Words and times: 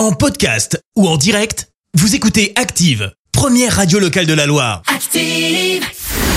En 0.00 0.12
podcast 0.12 0.82
ou 0.96 1.06
en 1.06 1.18
direct, 1.18 1.68
vous 1.92 2.14
écoutez 2.14 2.54
Active, 2.56 3.12
première 3.32 3.76
radio 3.76 3.98
locale 3.98 4.24
de 4.24 4.32
la 4.32 4.46
Loire. 4.46 4.80
Active. 4.86 5.84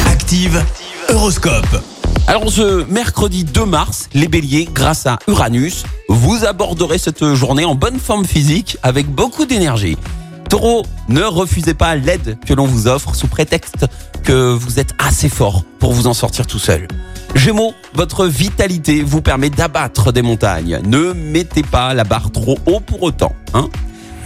Active, 0.06 0.62
Horoscope. 1.08 1.82
Alors 2.28 2.52
ce 2.52 2.84
mercredi 2.92 3.46
2 3.46 3.64
mars, 3.64 4.10
les 4.14 4.28
béliers, 4.28 4.68
grâce 4.70 5.08
à 5.08 5.18
Uranus, 5.30 5.86
vous 6.10 6.44
aborderez 6.44 6.98
cette 6.98 7.24
journée 7.36 7.64
en 7.64 7.74
bonne 7.74 8.00
forme 8.00 8.26
physique 8.26 8.76
avec 8.84 9.08
beaucoup 9.08 9.46
d'énergie. 9.46 9.98
Taureau, 10.50 10.86
ne 11.08 11.24
refusez 11.24 11.74
pas 11.74 11.96
l'aide 11.96 12.38
que 12.46 12.54
l'on 12.54 12.66
vous 12.66 12.90
offre 12.90 13.16
sous 13.16 13.28
prétexte 13.28 13.86
que 14.26 14.52
vous 14.52 14.82
êtes 14.82 14.92
assez 15.00 15.30
fort 15.30 15.64
pour 15.80 15.94
vous 15.94 16.08
en 16.08 16.14
sortir 16.14 16.48
tout 16.48 16.60
seul. 16.60 16.86
Gémeaux, 17.34 17.74
votre 17.94 18.28
vitalité 18.28 19.04
vous 19.04 19.22
permet 19.22 19.50
d'abattre 19.50 20.12
des 20.12 20.22
montagnes. 20.22 20.82
Ne 20.86 21.14
mettez 21.14 21.64
pas 21.64 21.94
la 21.94 22.04
barre 22.04 22.30
trop 22.30 22.60
haut 22.66 22.82
pour 22.82 23.04
autant. 23.04 23.34
Hein 23.54 23.70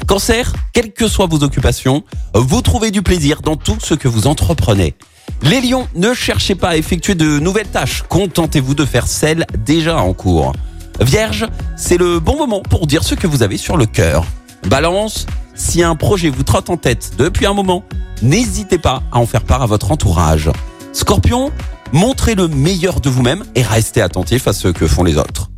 Cancer, 0.08 0.54
quelles 0.74 0.94
que 0.94 1.08
soient 1.08 1.28
vos 1.28 1.44
occupations, 1.44 2.04
vous 2.34 2.62
trouvez 2.62 2.92
du 2.92 3.02
plaisir 3.02 3.42
dans 3.42 3.58
tout 3.58 3.78
ce 3.80 3.94
que 3.94 4.08
vous 4.08 4.28
entreprenez. 4.28 4.96
Les 5.42 5.60
lions, 5.60 5.88
ne 5.96 6.14
cherchez 6.14 6.56
pas 6.56 6.70
à 6.70 6.78
effectuer 6.78 7.14
de 7.14 7.40
nouvelles 7.40 7.68
tâches, 7.68 8.04
contentez-vous 8.08 8.74
de 8.74 8.86
faire 8.86 9.08
celles 9.08 9.46
déjà 9.66 9.98
en 9.98 10.14
cours. 10.14 10.54
Vierge, 11.02 11.46
c'est 11.76 11.98
le 11.98 12.20
bon 12.20 12.38
moment 12.38 12.62
pour 12.62 12.88
dire 12.88 13.04
ce 13.04 13.16
que 13.16 13.28
vous 13.28 13.44
avez 13.44 13.58
sur 13.58 13.78
le 13.78 13.86
cœur. 13.86 14.26
Balance, 14.68 15.28
si 15.56 15.84
un 15.84 15.96
projet 15.96 16.30
vous 16.30 16.44
trotte 16.44 16.70
en 16.70 16.78
tête 16.78 17.12
depuis 17.18 17.46
un 17.46 17.54
moment, 17.54 17.84
n'hésitez 18.22 18.78
pas 18.78 19.04
à 19.12 19.20
en 19.20 19.26
faire 19.26 19.44
part 19.44 19.62
à 19.62 19.66
votre 19.66 19.92
entourage. 19.92 20.50
Scorpion, 20.94 21.52
montrez 21.92 22.36
le 22.36 22.48
meilleur 22.48 23.02
de 23.02 23.10
vous-même 23.10 23.44
et 23.56 23.62
restez 23.62 24.02
attentif 24.02 24.48
à 24.48 24.54
ce 24.54 24.70
que 24.70 24.88
font 24.88 25.04
les 25.04 25.18
autres. 25.18 25.50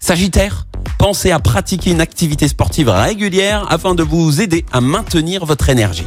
Sagittaire, 0.00 0.66
pensez 0.98 1.30
à 1.30 1.38
pratiquer 1.38 1.90
une 1.90 2.00
activité 2.00 2.48
sportive 2.48 2.88
régulière 2.88 3.66
afin 3.70 3.94
de 3.94 4.02
vous 4.02 4.40
aider 4.40 4.64
à 4.72 4.80
maintenir 4.80 5.44
votre 5.44 5.68
énergie. 5.68 6.06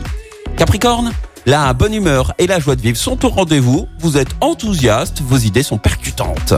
Capricorne, 0.57 1.11
la 1.45 1.73
bonne 1.73 1.93
humeur 1.93 2.33
et 2.37 2.47
la 2.47 2.59
joie 2.59 2.75
de 2.75 2.81
vivre 2.81 2.97
sont 2.97 3.25
au 3.25 3.29
rendez-vous, 3.29 3.87
vous 3.99 4.17
êtes 4.17 4.35
enthousiaste, 4.41 5.21
vos 5.21 5.37
idées 5.37 5.63
sont 5.63 5.77
percutantes. 5.77 6.53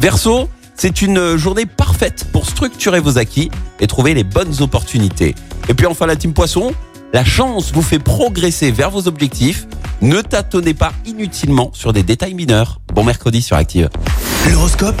Verseau, 0.00 0.48
c'est 0.76 1.02
une 1.02 1.36
journée 1.36 1.66
parfaite 1.66 2.26
pour 2.32 2.46
structurer 2.46 3.00
vos 3.00 3.18
acquis 3.18 3.50
et 3.80 3.86
trouver 3.86 4.14
les 4.14 4.24
bonnes 4.24 4.60
opportunités. 4.60 5.34
Et 5.68 5.74
puis 5.74 5.86
enfin 5.86 6.06
la 6.06 6.16
team 6.16 6.32
Poisson, 6.32 6.72
la 7.12 7.24
chance 7.24 7.72
vous 7.72 7.82
fait 7.82 8.00
progresser 8.00 8.70
vers 8.70 8.90
vos 8.90 9.06
objectifs. 9.06 9.66
Ne 10.02 10.20
tâtonnez 10.20 10.74
pas 10.74 10.92
inutilement 11.06 11.70
sur 11.72 11.92
des 11.92 12.02
détails 12.02 12.34
mineurs. 12.34 12.80
Bon 12.92 13.04
mercredi 13.04 13.40
sur 13.40 13.56
Active. 13.56 13.88
L'horoscope 14.50 15.00